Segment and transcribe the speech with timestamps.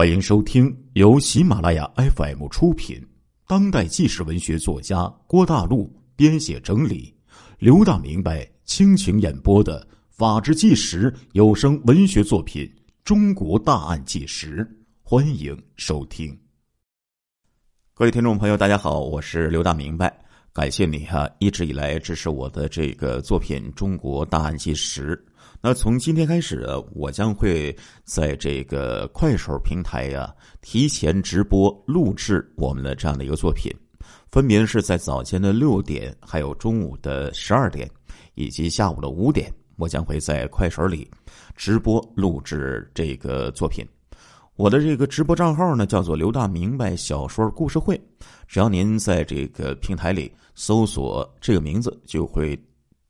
[0.00, 3.06] 欢迎收听由喜马拉雅 FM 出品、
[3.46, 7.14] 当代纪实文学作家郭大陆编写整理、
[7.58, 12.64] 刘大明白倾情演播的《法制纪实》有声文学作品
[13.04, 14.64] 《中国大案纪实》，
[15.02, 16.34] 欢迎收听。
[17.92, 20.18] 各位听众朋友，大家好，我是刘大明白，
[20.54, 25.14] 感谢你哈一直以来支持我的这个作品《中国大案纪实》。
[25.62, 33.70] 那从今天开始，我将会在这个快手平台呀提前直播录制我们的这样的一个作品，
[34.30, 37.86] 分别是在早间的六点，还有中午的十二点，
[38.36, 41.06] 以及下午的五点，我将会在快手里
[41.54, 43.86] 直播录制这个作品。
[44.56, 48.00] 我的这个直播账号呢叫做“刘大明白小说故事会”，
[48.48, 52.58] 只要您在这个平台里搜索这个名字，就会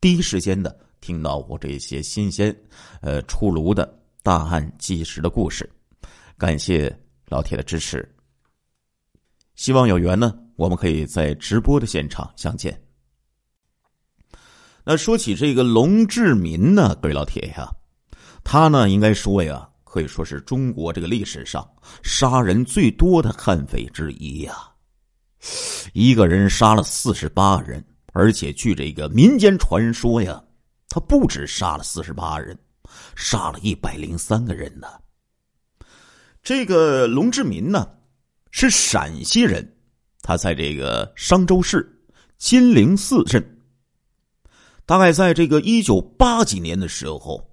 [0.01, 0.77] 第一时间的。
[1.01, 2.55] 听到我这些新鲜、
[3.01, 5.67] 呃出炉的大案纪实的故事，
[6.37, 6.95] 感谢
[7.27, 8.07] 老铁的支持。
[9.55, 12.79] 希望有缘呢，我们可以在直播的现场相见。
[14.83, 17.67] 那说起这个龙志民呢，各位老铁呀，
[18.43, 21.67] 他呢应该说呀，可以说是中国这个历史上
[22.03, 24.53] 杀人最多的悍匪之一呀。
[25.93, 30.43] 一个人杀了四十八人，而且据这个民间传说呀。
[30.93, 32.59] 他不止杀了四十八人，
[33.15, 34.87] 杀了一百零三个人呢。
[36.43, 37.89] 这个龙志民呢，
[38.51, 39.65] 是陕西人，
[40.21, 41.89] 他在这个商州市
[42.37, 43.41] 金陵寺镇。
[44.85, 47.49] 大概在这个一九八几年的时候，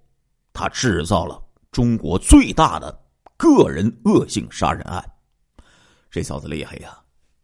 [0.52, 5.00] 他制造了中国最大的个人恶性杀人案。
[6.10, 6.98] 这小子厉害呀，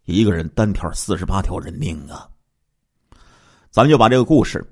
[0.06, 2.28] 一个人单挑四十八条人命啊！
[3.70, 4.68] 咱们就把这个故事。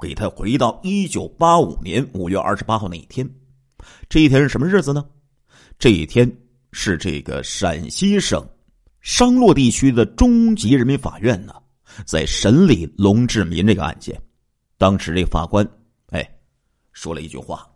[0.00, 3.28] 给他回到一九八五年五月二十八号那一天，
[4.08, 5.04] 这一天是什么日子呢？
[5.78, 6.30] 这一天
[6.72, 8.46] 是这个陕西省
[9.00, 11.54] 商洛地区的中级人民法院呢，
[12.06, 14.20] 在审理龙志民这个案件。
[14.78, 15.66] 当时这法官
[16.08, 16.26] 哎
[16.92, 17.68] 说了一句话：“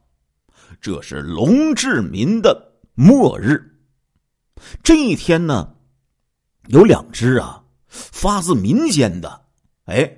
[0.81, 3.63] 这是龙志民的末日。”
[4.83, 5.75] 这一天呢，
[6.69, 9.45] 有两支啊发自民间的
[9.85, 10.11] 哎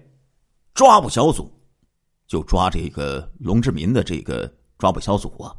[0.73, 1.53] 抓捕小组。
[2.27, 5.55] 就抓这个龙志民的这个抓捕小组啊，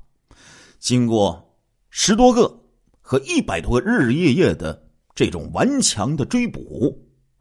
[0.79, 1.57] 经过
[1.89, 2.53] 十多个
[2.99, 4.85] 和一百多个日日夜夜的
[5.15, 6.93] 这种顽强的追捕，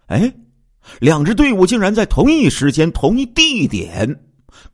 [0.07, 0.33] 哎，
[1.01, 4.09] 两支队伍竟然在同一时间、同一地点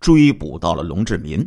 [0.01, 1.45] 追捕到了龙志民。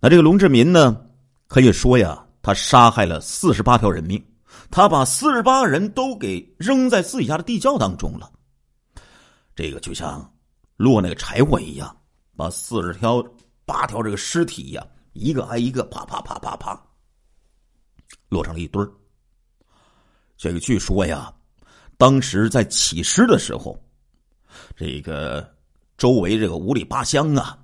[0.00, 1.04] 那这个龙志民呢，
[1.48, 4.24] 可以说呀，他杀害了四十八条人命，
[4.70, 8.30] 他把四十八人都给扔在自己家的地窖当中了。
[9.56, 10.31] 这个就像。
[10.82, 11.96] 落那个柴火一样，
[12.36, 13.24] 把四十条、
[13.64, 16.76] 八条这个尸体呀，一个挨一个，啪啪啪啪啪，
[18.28, 18.90] 落成了一堆儿。
[20.36, 21.32] 这个据说呀，
[21.96, 23.80] 当时在起尸的时候，
[24.74, 25.48] 这个
[25.96, 27.56] 周围这个五里八乡啊，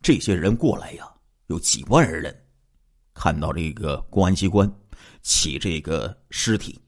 [0.00, 1.12] 这些人过来呀，
[1.48, 2.32] 有几万人，
[3.14, 4.72] 看到这个公安机关
[5.22, 6.80] 起这个尸体，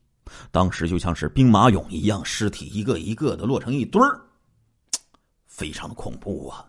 [0.52, 4.20] 当时就像是兵马俑一样，尸体一个一个的落成一堆儿。
[5.62, 6.66] 非常的恐怖啊！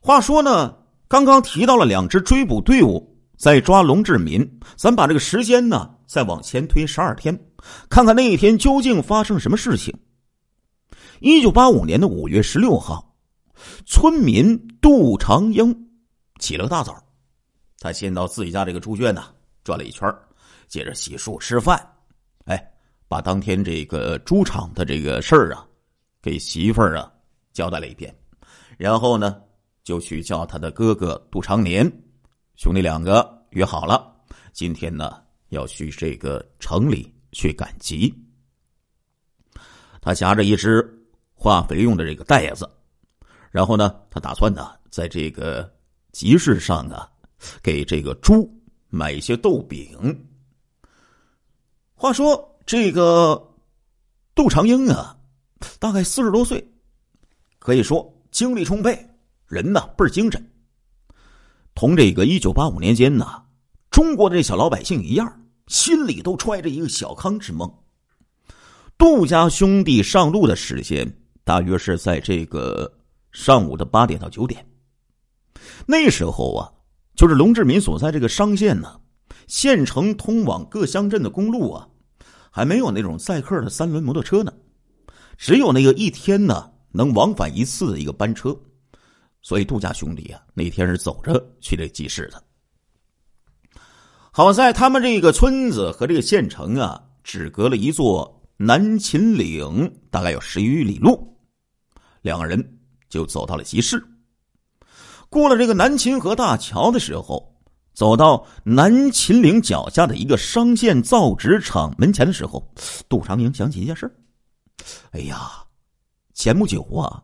[0.00, 0.74] 话说呢，
[1.08, 4.40] 刚刚提到了两支追捕队伍在抓龙志民，
[4.78, 7.38] 咱把这个时间呢再往前推十二天，
[7.90, 9.94] 看看那一天究竟发生什么事情。
[11.20, 13.14] 一九八五年的五月十六号，
[13.84, 15.90] 村民杜长英
[16.38, 16.96] 起了个大早，
[17.78, 19.26] 他先到自己家这个猪圈呢
[19.64, 20.10] 转了一圈，
[20.66, 21.78] 接着洗漱吃饭，
[22.46, 22.72] 哎，
[23.06, 25.66] 把当天这个猪场的这个事儿啊。
[26.22, 27.12] 给媳妇儿啊
[27.52, 28.14] 交代了一遍，
[28.78, 29.42] 然后呢，
[29.82, 31.84] 就去叫他的哥哥杜长年，
[32.54, 34.14] 兄弟两个约好了，
[34.52, 38.14] 今天呢要去这个城里去赶集。
[40.00, 40.88] 他夹着一只
[41.34, 42.70] 化肥用的这个袋子，
[43.50, 45.68] 然后呢，他打算呢在这个
[46.12, 47.10] 集市上啊，
[47.60, 48.48] 给这个猪
[48.88, 50.28] 买一些豆饼。
[51.94, 53.54] 话说这个
[54.36, 55.18] 杜长英啊。
[55.78, 56.66] 大概四十多岁，
[57.58, 59.08] 可以说精力充沛，
[59.46, 60.50] 人呢倍儿精神。
[61.74, 63.42] 同这个一九八五年间呢，
[63.90, 67.72] 中国的这小老百姓一样，心里都揣着一个小康之梦。
[68.98, 71.10] 杜家兄弟上路的时间
[71.44, 72.92] 大约是在这个
[73.32, 74.64] 上午的八点到九点。
[75.86, 76.70] 那时候啊，
[77.16, 79.00] 就是龙志民所在这个商县呢，
[79.46, 81.88] 县城通往各乡镇的公路啊，
[82.50, 84.52] 还没有那种载客的三轮摩托车呢。
[85.36, 88.56] 只有那个一天呢能往返一次的一个班车，
[89.40, 92.42] 所以杜家兄弟啊那天是走着去这集市的。
[94.30, 101.36] 好在他们这个村子和这个县城啊，只隔了一座南秦岭，大概有十余里路。
[102.22, 102.78] 两个人
[103.10, 104.02] 就走到了集市。
[105.28, 107.54] 过了这个南秦河大桥的时候，
[107.94, 112.66] 走到南秦岭脚下的一个商县造纸厂门前的时候，
[113.08, 114.10] 杜长英想起一件事
[115.12, 115.64] 哎呀，
[116.34, 117.22] 前不久啊，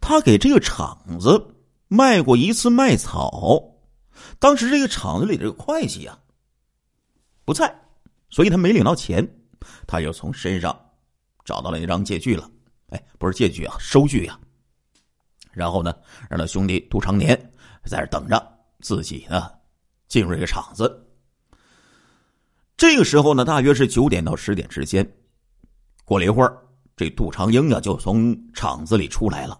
[0.00, 1.54] 他给这个厂子
[1.88, 3.62] 卖过一次麦草，
[4.38, 6.18] 当时这个厂子里这个会计啊
[7.44, 7.74] 不在，
[8.28, 9.26] 所以他没领到钱，
[9.86, 10.78] 他又从身上
[11.44, 12.50] 找到了那张借据了。
[12.88, 14.38] 哎，不是借据啊，收据呀。
[15.52, 15.94] 然后呢，
[16.28, 17.36] 让他兄弟杜长年
[17.84, 19.50] 在这等着，自己呢
[20.08, 21.06] 进入这个厂子。
[22.76, 25.08] 这个时候呢，大约是九点到十点之间。
[26.04, 26.56] 过了一会儿，
[27.00, 29.58] 这杜长英啊就从厂子里出来了，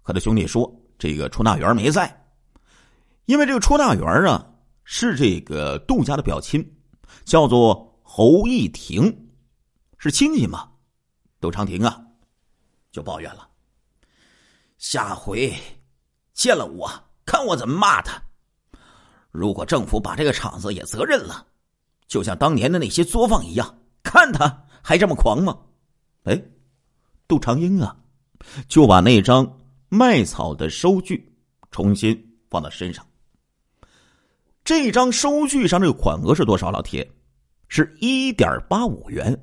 [0.00, 2.24] 和他兄弟说：“这个出纳员没在，
[3.26, 4.50] 因为这个出纳员啊
[4.82, 6.66] 是这个杜家的表亲，
[7.26, 9.14] 叫做侯义庭，
[9.98, 10.70] 是亲戚嘛。”
[11.38, 12.02] 杜长亭啊。
[12.90, 13.46] 就抱怨了。
[14.78, 15.54] 下回
[16.32, 16.90] 见了我，
[17.26, 18.18] 看我怎么骂他。
[19.30, 21.46] 如果政府把这个厂子也责任了，
[22.06, 25.58] 就像当年的那些作坊一样，看他还这么狂吗？
[26.22, 26.42] 哎，
[27.34, 27.96] 杜长英啊，
[28.68, 29.58] 就把那张
[29.88, 31.36] 卖草的收据
[31.72, 32.16] 重新
[32.48, 33.04] 放到身上。
[34.62, 36.70] 这张收据上这个款额是多少？
[36.70, 37.10] 老铁，
[37.66, 39.36] 是一点八五元，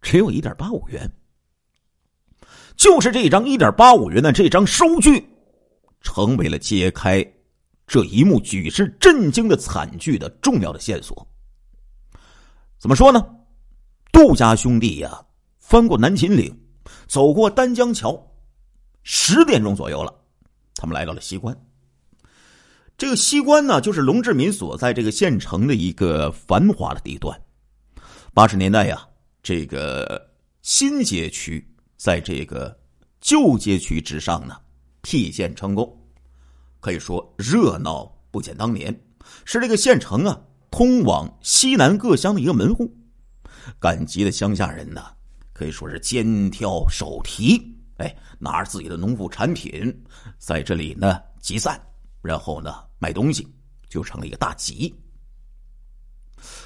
[0.00, 1.08] 只有一点八五元。
[2.74, 5.24] 就是这张一点八五元的这张收据，
[6.00, 7.24] 成为了揭开
[7.86, 11.24] 这一幕举世震惊的惨剧的重要的线索。
[12.80, 13.24] 怎么说呢？
[14.10, 15.24] 杜家兄弟呀，
[15.60, 16.52] 翻过南秦岭，
[17.12, 18.26] 走过丹江桥，
[19.02, 20.14] 十点钟左右了，
[20.76, 21.54] 他们来到了西关。
[22.96, 27.38] 这个西关呢，就是龙志民所在这个县城的一个繁华的地段。
[28.32, 29.06] 八十年代呀，
[29.42, 30.30] 这个
[30.62, 31.62] 新街区。
[31.98, 32.74] 在这个
[33.20, 34.56] 旧街区之上呢，
[35.02, 36.02] 辟县成功，
[36.80, 38.98] 可以说热闹不减当年，
[39.44, 42.90] 是这个县城啊通往西南各乡的一个门户。
[43.78, 45.04] 赶集的乡下人呢，
[45.62, 47.56] 可以说是肩挑手提，
[47.98, 50.04] 哎，拿着自己的农副产品
[50.36, 51.80] 在这里呢集散，
[52.20, 53.46] 然后呢卖东西，
[53.88, 54.92] 就成了一个大集。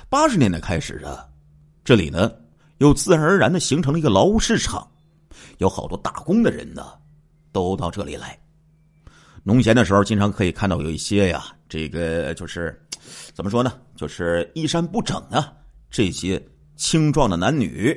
[0.08, 1.28] 八十年代开始啊，
[1.84, 2.32] 这里呢
[2.78, 4.90] 又自然而然的形成了一个劳务市场。
[5.58, 6.94] 有好多打工的人呢，
[7.52, 8.38] 都到这里来。
[9.42, 12.82] 农闲的时候，经常可以看到有一些呀，这个就是
[13.34, 13.78] 怎么说呢？
[13.94, 15.52] 就是衣衫不整啊，
[15.90, 16.42] 这些
[16.76, 17.94] 青壮的男女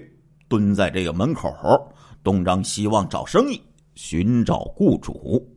[0.50, 1.50] 蹲在这个门口，
[2.24, 3.62] 东张西望找生意，
[3.96, 5.48] 寻找雇主。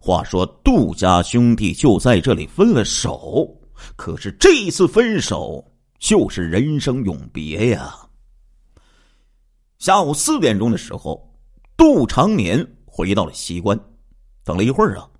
[0.00, 3.52] 话说杜家兄弟就在这里分了手，
[3.96, 5.62] 可是这一次分手
[5.98, 7.94] 就是人生永别呀。
[9.78, 11.28] 下午四点钟的时候，
[11.76, 13.78] 杜长年回到了西关，
[14.44, 15.10] 等了一会儿啊，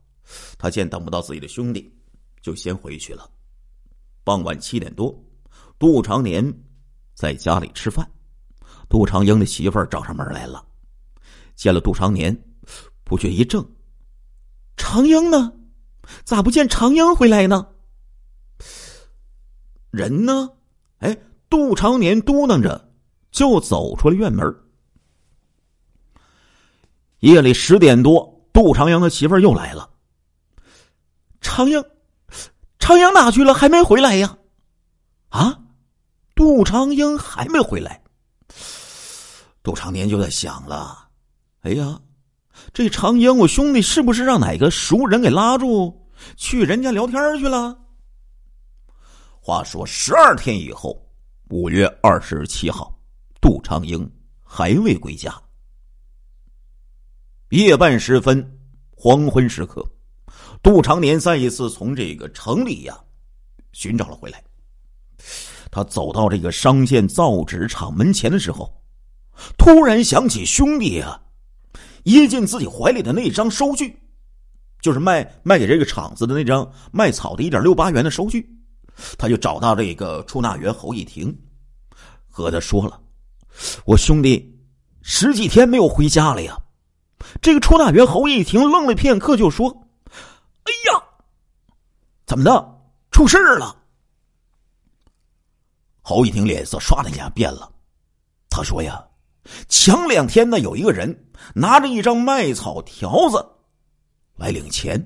[0.56, 1.92] 他见等不到自己的兄弟，
[2.40, 3.28] 就先回去了。
[4.22, 5.14] 傍晚七点多，
[5.78, 6.50] 杜长年
[7.14, 8.08] 在家里吃饭，
[8.88, 10.64] 杜长英的媳妇儿找上门来了，
[11.54, 12.36] 见了杜长年，
[13.04, 13.64] 不觉一怔
[14.76, 15.52] ：“长英呢？
[16.24, 17.66] 咋不见长英回来呢？
[19.90, 20.50] 人呢？”
[20.98, 21.16] 哎，
[21.48, 22.84] 杜长年嘟囔着。
[23.32, 24.42] 就走出了院门。
[27.18, 29.90] 夜里十点多，杜长阳的媳妇儿又来了。
[31.42, 31.84] 长英，
[32.78, 33.52] 长阳哪去了？
[33.52, 34.38] 还没回来呀？
[35.28, 35.60] 啊，
[36.34, 38.02] 杜长英还没回来。
[39.66, 41.08] 杜长年就在想了：
[41.62, 42.00] 哎呀，
[42.72, 47.76] 这长英，我兄弟是不是让哪个熟人给拉住，去人家聊天去了？
[49.40, 50.96] 话说十二天以后，
[51.48, 52.96] 五月二十七号。
[53.40, 54.08] 杜长英
[54.44, 55.34] 还未归家。
[57.48, 58.58] 夜半时分，
[58.92, 59.84] 黄昏时刻，
[60.62, 62.96] 杜长年再一次从这个城里呀
[63.72, 64.40] 寻找了回来。
[65.72, 68.75] 他走到这个商县造纸厂门前的时候，
[69.58, 71.20] 突然想起兄弟啊
[72.04, 73.98] 掖进自己怀里的那张收据，
[74.80, 78.48] 就是卖卖给这个厂子的那张卖草的一点六八元的收据。
[79.18, 81.36] 他就找到这个出纳员侯义庭，
[82.30, 83.00] 和他说了。
[83.84, 84.58] 我兄弟
[85.02, 86.58] 十几天没有回家了呀！
[87.42, 89.68] 这个出纳员侯一婷愣了片刻，就说
[90.64, 91.02] ：“哎呀，
[92.26, 92.80] 怎么的？
[93.10, 93.76] 出事了！”
[96.02, 97.70] 侯一婷脸色唰的一下变了，
[98.48, 99.05] 他说：“呀，
[99.68, 103.44] 前两天呢，有一个人拿着一张卖草条子
[104.36, 105.00] 来领钱，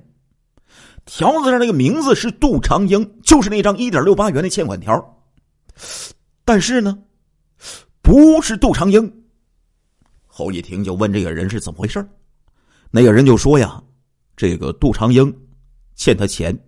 [1.05, 5.23] 条子上那个名字是杜长英，就是那张一点六八元的欠款条。
[6.45, 6.99] 但是呢，
[8.03, 9.25] 不是杜长英。
[10.27, 12.07] 侯一婷就问这个人是怎么回事
[12.91, 13.83] 那个人就说呀
[14.37, 15.33] ：“这个杜长英
[15.95, 16.59] 欠他钱，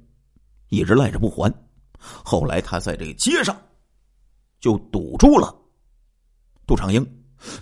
[0.69, 1.53] 一直赖着不还。
[1.99, 3.57] 后来他在这个街上
[4.61, 5.57] 就堵住了
[6.67, 7.05] 杜长英。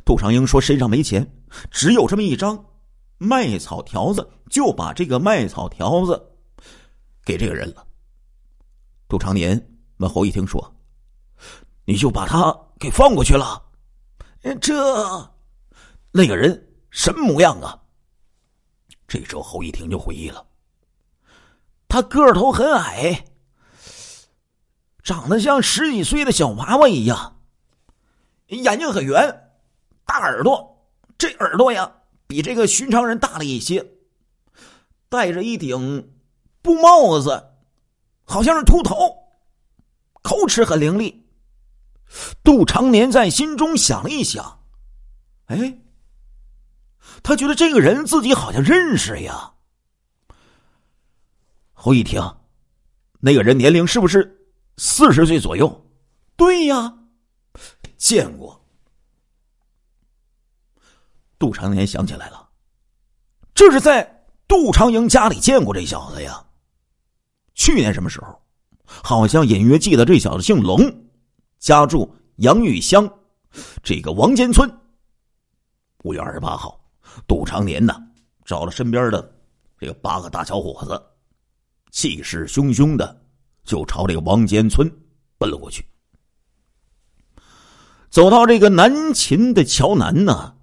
[0.04, 1.30] 杜长英说身上没钱，
[1.70, 2.64] 只有这么一张
[3.18, 6.20] 卖草条子，就把这个卖草条子
[7.24, 7.86] 给这个人了。”
[9.08, 9.60] 杜长年
[9.98, 10.74] 问侯一听说
[11.84, 13.62] ：“你就把他给放过去了？
[14.60, 15.30] 这
[16.12, 17.76] 那个人什么模样啊？”
[19.08, 20.46] 这时候，侯一婷就回忆了，
[21.88, 23.24] 他个头很矮，
[25.02, 27.40] 长得像十几岁的小娃娃一样，
[28.46, 29.49] 眼睛很圆，
[30.10, 30.76] 大耳朵，
[31.16, 31.88] 这耳朵呀
[32.26, 33.92] 比这个寻常人大了一些，
[35.08, 36.12] 戴着一顶
[36.62, 37.40] 布帽子，
[38.24, 38.96] 好像是秃头，
[40.20, 41.14] 口齿很伶俐。
[42.42, 44.64] 杜长年在心中想了一想，
[45.46, 45.78] 哎。
[47.22, 49.52] 他觉得这个人自己好像认识呀。
[51.72, 52.20] 侯一听，
[53.20, 55.86] 那个人年龄是不是四十岁左右？
[56.34, 56.98] 对呀，
[57.96, 58.59] 见过。
[61.40, 62.50] 杜长年想起来了，
[63.54, 66.44] 这是在杜长英家里见过这小子呀。
[67.54, 68.38] 去年什么时候？
[68.84, 70.78] 好像隐约记得这小子姓龙，
[71.58, 73.10] 家住杨玉乡
[73.82, 74.70] 这个王间村。
[76.02, 76.78] 五月二十八号。
[77.26, 77.96] 杜长年呢，
[78.44, 79.34] 找了身边的
[79.78, 81.02] 这个八个大小伙子，
[81.90, 83.24] 气势汹汹的
[83.64, 84.86] 就朝这个王间村
[85.38, 85.82] 奔了过去。
[88.10, 90.54] 走到这个南秦的桥南呢，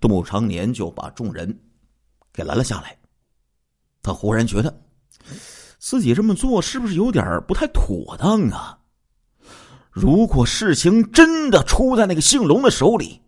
[0.00, 1.60] 杜长年就把众人
[2.32, 2.98] 给拦了下来。
[4.02, 4.82] 他忽然觉得，
[5.78, 8.78] 自己这么做是不是有点不太妥当啊？
[9.90, 13.20] 如果事情真的出在那个姓龙的手里。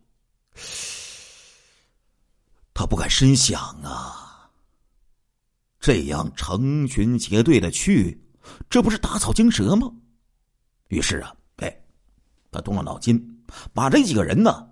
[2.73, 4.51] 他不敢深想啊，
[5.79, 8.21] 这样成群结队的去，
[8.69, 9.93] 这不是打草惊蛇吗？
[10.89, 11.85] 于是啊，哎，
[12.51, 14.69] 他动了脑筋，把这几个人呢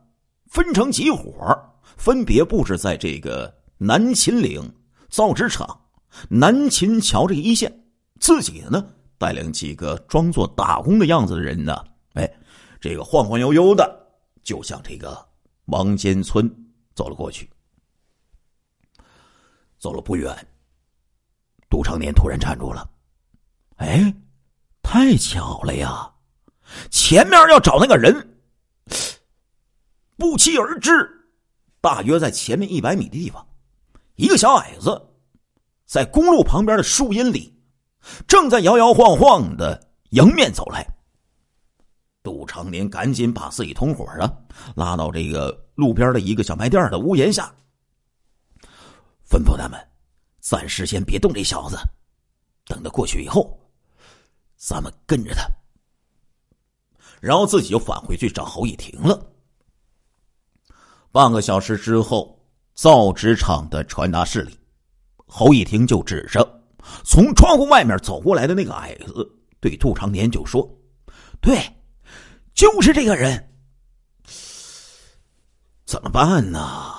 [0.47, 4.63] 分成几伙，分别布置在这个南秦岭
[5.09, 5.81] 造纸厂、
[6.29, 7.73] 南秦桥这一线，
[8.21, 8.85] 自己呢
[9.19, 11.85] 带领几个装作打工的样子的人呢，
[12.15, 12.33] 哎，
[12.81, 14.07] 这个晃晃悠悠的
[14.43, 15.17] 就向这个
[15.67, 16.51] 王间村
[16.95, 17.49] 走了过去。
[19.79, 20.35] 走了不远，
[21.69, 22.89] 杜长年突然站住了。
[23.77, 24.15] 哎，
[24.81, 26.09] 太巧了呀！
[26.91, 28.41] 前面要找那个人，
[30.17, 31.22] 不期而至，
[31.83, 33.45] 大约在前面一百米的地方，
[34.15, 35.11] 一个小矮子
[35.85, 37.53] 在公路旁边的树荫里，
[38.29, 40.87] 正在摇摇晃晃的迎面走来。
[42.23, 44.33] 杜长年赶紧把自己同伙啊
[44.77, 47.53] 拉到这个路边的一个小卖店的屋檐下。
[49.29, 49.77] 吩咐他们，
[50.39, 51.77] 暂时先别动这小子，
[52.65, 53.59] 等他过去以后，
[54.57, 55.49] 咱们跟着他。
[57.21, 59.32] 然后自己就返回去找侯一婷了。
[61.13, 62.43] 半个小时之后，
[62.75, 64.59] 造纸厂的传达室里，
[65.27, 66.63] 侯一婷就指着
[67.05, 70.67] 从窗户外面走过来的那个矮子，对杜长年就说
[71.43, 71.59] ：“对，
[72.55, 73.51] 就是这个人。
[75.85, 76.91] 怎么办呢？”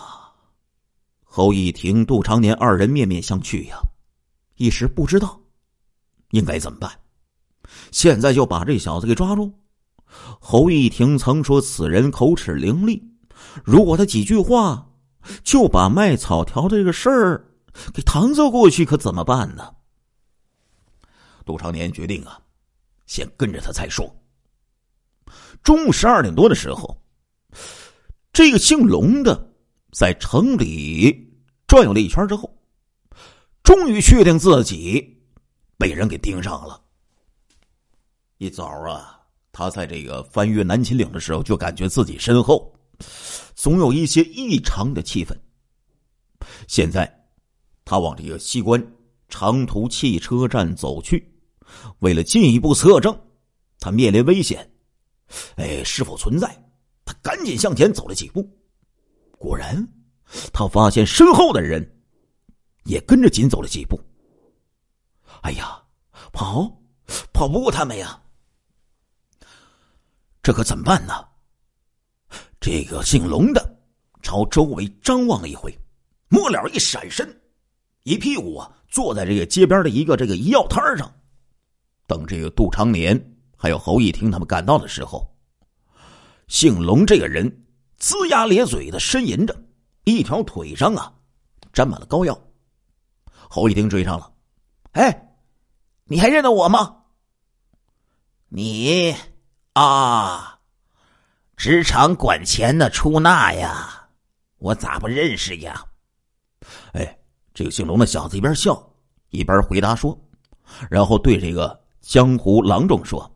[1.25, 3.81] 侯一婷、杜长年二人面面相觑呀，
[4.57, 5.41] 一时不知道
[6.29, 6.91] 应该怎么办。
[7.91, 9.51] 现在就把这小子给抓住。
[10.39, 13.01] 侯一婷曾说此人口齿伶俐，
[13.63, 14.89] 如果他几句话
[15.43, 17.45] 就把卖草条这个事儿
[17.93, 19.73] 给搪塞过去，可怎么办呢？
[21.45, 22.39] 杜长年决定啊，
[23.05, 24.13] 先跟着他再说。
[25.63, 27.01] 中午十二点多的时候，
[28.31, 29.49] 这个姓龙的。
[29.95, 31.31] 在城里
[31.67, 32.51] 转悠了一圈之后，
[33.61, 35.23] 终于确定自己
[35.77, 36.81] 被人给盯上了。
[38.39, 39.21] 一早啊，
[39.51, 42.73] 他在这个翻越南秦岭的时候，就感觉自己身后
[43.55, 45.35] 总有一些异常的气氛。
[46.67, 47.27] 现在，
[47.85, 48.85] 他往这个西关
[49.29, 51.33] 长途汽车站走去，
[51.99, 53.17] 为了进一步测证
[53.79, 54.71] 他面临危险，
[55.55, 56.47] 哎，是否存在？
[57.05, 58.47] 他赶紧向前走了几步。
[59.37, 59.87] 果然，
[60.53, 62.03] 他发现身后的人
[62.85, 63.99] 也跟着紧走了几步。
[65.41, 65.83] 哎呀，
[66.31, 66.81] 跑，
[67.33, 68.21] 跑不过他们呀！
[70.41, 71.13] 这可怎么办呢？
[72.65, 73.77] 这个姓龙的
[74.21, 75.77] 朝周围张望了一回，
[76.29, 77.27] 末了一闪身，
[78.03, 81.13] 一屁股啊坐在这个街边的一个这个医药摊上，
[82.07, 83.21] 等这个杜长年
[83.57, 85.29] 还有侯义听他们赶到的时候，
[86.47, 87.65] 姓龙这个人
[87.99, 89.53] 龇牙咧嘴的呻吟着，
[90.05, 91.13] 一条腿上啊
[91.73, 92.39] 沾满了膏药。
[93.49, 94.31] 侯义听追上了，
[94.93, 95.35] 哎，
[96.05, 97.03] 你还认得我吗？
[98.47, 99.13] 你
[99.73, 100.52] 啊，
[101.55, 104.07] 职场管钱的出纳呀，
[104.57, 105.83] 我咋不认识呀？
[106.93, 107.17] 哎。
[107.55, 108.83] 这个姓龙的小子一边笑
[109.29, 110.19] 一边回答说，
[110.89, 113.31] 然后对这个江湖郎中说：“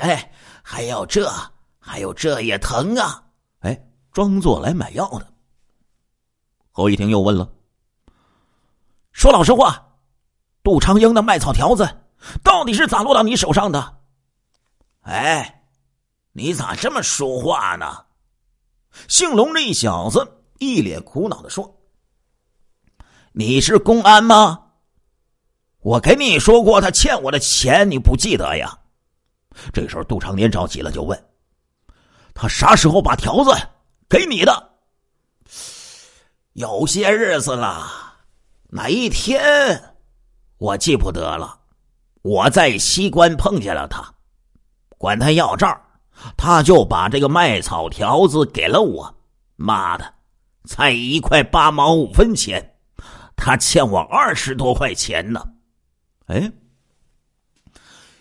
[0.00, 0.28] 哎，
[0.60, 1.30] 还有这，
[1.78, 3.22] 还有这也疼啊！
[3.60, 5.32] 哎，装作来买药的。”
[6.72, 7.48] 侯一婷又问了
[9.14, 9.86] ：“说老实话，
[10.64, 11.88] 杜长英的卖草条子
[12.42, 13.98] 到底是咋落到你手上的？”
[15.02, 15.65] 哎，
[16.36, 18.04] 你咋这么说话呢？
[19.08, 21.80] 姓龙这小子一脸苦恼的说。
[23.32, 24.64] 你是公安吗？
[25.78, 28.78] 我给你说过，他欠我的钱，你不记得呀？
[29.72, 31.26] 这时候，杜长年着急了，就问
[32.34, 33.50] ：“他啥时候把条子
[34.06, 34.72] 给你的？”
[36.52, 37.90] 有些日子了，
[38.68, 39.96] 哪一天
[40.58, 41.58] 我记不得了。
[42.20, 44.14] 我在西关碰见了他，
[44.98, 45.80] 管他要账，
[46.36, 49.14] 他就把这个卖草条子给了我。
[49.56, 50.14] 妈的，
[50.64, 52.74] 才一块八毛五分钱。
[53.36, 55.46] 他欠我二十多块钱呢，
[56.26, 56.50] 哎，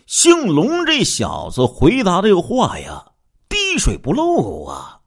[0.05, 3.13] 姓龙这小子回答这个话呀，
[3.47, 4.99] 滴水不漏啊，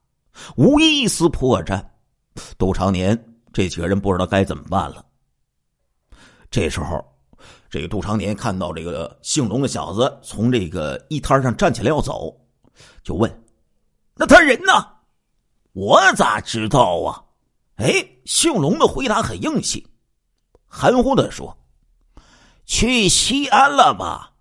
[0.56, 1.84] 无一丝破绽。
[2.56, 5.04] 杜长年这几个人不知道该怎么办了。
[6.50, 7.04] 这时候，
[7.68, 12.34] 这个杜长年看到这个姓龙的小子从这个一摊上站起来要走，
[13.02, 13.44] 就问
[14.14, 14.72] ：“那他人呢？”
[15.72, 17.22] 我咋知道啊？
[17.76, 19.86] 哎，姓龙的回答很硬气。
[20.66, 21.56] 含糊的说
[22.66, 24.32] ：“去西安了吧？”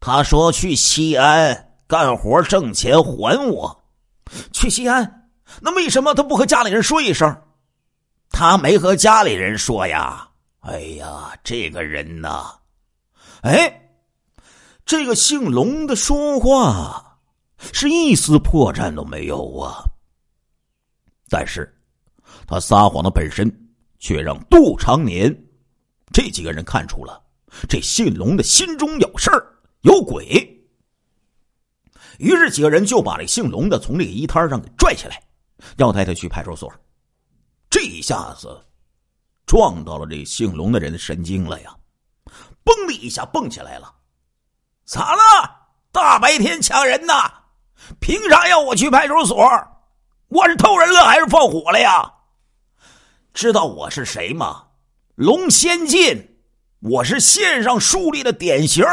[0.00, 3.84] 他说：“去西安干活挣钱还我。”
[4.52, 5.30] 去西安？
[5.60, 7.42] 那为什么他不和家里人说一声？
[8.30, 10.28] 他没和家里人说呀。
[10.60, 12.56] 哎呀，这个人呐，
[13.42, 13.90] 哎，
[14.84, 17.05] 这个姓龙的说话
[17.58, 19.84] 是一丝破绽都没有啊。
[21.28, 21.72] 但是，
[22.46, 23.50] 他撒谎的本身
[23.98, 25.34] 却让杜长年。
[26.12, 27.22] 这几个人看出了
[27.68, 29.44] 这姓龙的心中有事儿，
[29.80, 30.24] 有鬼。
[32.18, 35.22] 于是几个人就把这姓龙的从这个衣摊上给拽下来，
[35.76, 36.72] 要带他去派出所。
[37.68, 38.64] 这一下子
[39.44, 41.76] 撞到了这姓龙的人的神经了呀！
[42.64, 43.94] 嘣的一下蹦起来了。
[44.84, 45.20] 咋了？
[45.92, 47.32] 大白天抢人呐？
[48.00, 49.48] 凭啥要我去派出所？
[50.28, 52.12] 我是偷人了还是放火了呀？
[53.32, 54.64] 知道我是谁吗？
[55.14, 56.36] 龙先进，
[56.80, 58.84] 我是县上树立的典型，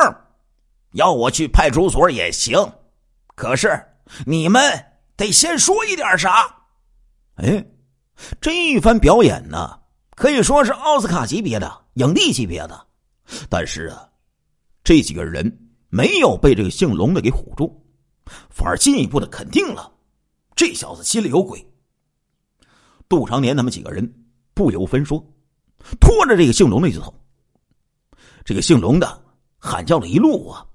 [0.92, 2.56] 要我去派出所也行，
[3.36, 3.84] 可是
[4.26, 4.62] 你们
[5.18, 6.56] 得先说一点啥？
[7.36, 7.66] 哎，
[8.40, 9.80] 这一番表演呢，
[10.16, 12.88] 可以说是奥斯卡级别的、影帝级别的，
[13.50, 14.08] 但是啊，
[14.84, 15.52] 这几个人
[15.90, 17.83] 没有被这个姓龙的给唬住，
[18.50, 19.92] 反而进一步的肯定了
[20.56, 21.66] 这小子心里有鬼。
[23.08, 25.24] 杜长年他们几个人不由分说。
[26.00, 27.14] 拖着这个姓龙的就走，
[28.46, 29.22] 这个姓龙的
[29.58, 30.66] 喊叫了一路啊。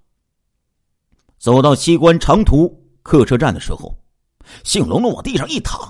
[1.39, 2.69] 走到西关长途
[3.03, 3.91] 客车站的时候，
[4.65, 5.81] 姓龙的往地上一躺，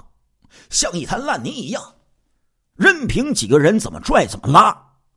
[0.71, 1.83] 像一滩烂泥一样，
[2.75, 4.73] 任凭几个人怎么拽怎么拉，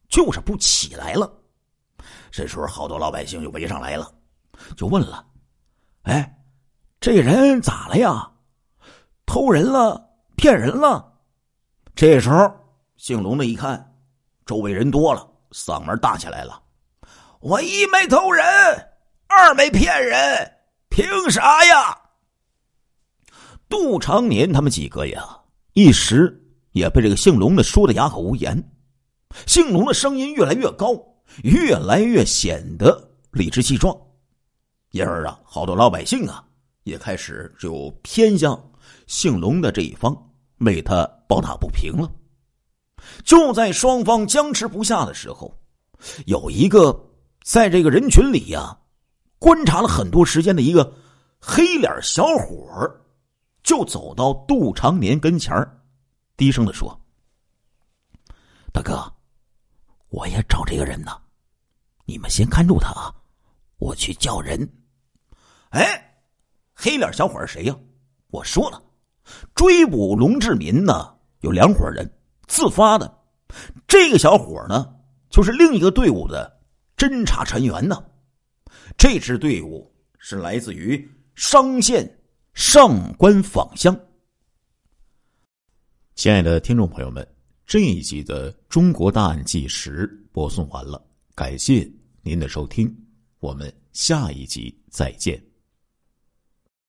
[0.09, 1.31] 就是不起来了。
[2.31, 4.11] 这时候，好多老百姓就围上来了，
[4.75, 5.23] 就问了
[6.03, 6.43] ：“哎，
[6.99, 8.31] 这人咋了呀？
[9.25, 10.09] 偷人了？
[10.35, 11.13] 骗人了？”
[11.95, 12.51] 这时候，
[12.97, 13.87] 姓龙的一看。
[14.45, 16.61] 周围人多了，嗓门大起来了
[17.39, 18.43] ：“我一没偷人，
[19.27, 20.51] 二没骗人，
[20.89, 21.97] 凭啥呀？”
[23.69, 25.23] 杜长年他们几个呀，
[25.73, 28.61] 一时也被这个姓龙的说的哑口无言。
[29.45, 30.89] 姓龙的声音越来越高，
[31.43, 33.95] 越来越显得理直气壮。
[34.91, 36.43] 因而啊，好多老百姓啊，
[36.83, 38.61] 也开始就偏向
[39.07, 40.15] 姓龙的这一方，
[40.57, 42.11] 为他抱打不平了。
[43.23, 45.57] 就在双方僵持不下的时候，
[46.25, 46.93] 有一个
[47.41, 48.77] 在这个人群里呀，
[49.39, 50.93] 观察了很多时间的一个
[51.39, 53.01] 黑脸小伙
[53.63, 55.55] 就走到杜长年跟前
[56.35, 56.99] 低声的说
[58.73, 59.11] ：“大哥，
[60.09, 61.11] 我也找这个人呢，
[62.05, 63.15] 你们先看住他啊，
[63.77, 64.69] 我去叫人。”
[65.71, 66.23] 哎，
[66.73, 67.75] 黑脸小伙是谁呀？
[68.27, 68.81] 我说了，
[69.53, 72.09] 追捕龙志民呢，有两伙人。
[72.47, 73.19] 自发的，
[73.87, 74.93] 这个小伙呢，
[75.29, 76.61] 就是另一个队伍的
[76.97, 78.03] 侦查成员呢。
[78.97, 82.19] 这支队伍是来自于商县
[82.53, 83.97] 上官坊乡。
[86.15, 87.25] 亲爱的听众朋友们，
[87.65, 91.01] 这一集的《中国大案纪实》播送完了，
[91.33, 91.89] 感谢
[92.21, 92.93] 您的收听，
[93.39, 95.50] 我们下一集再见。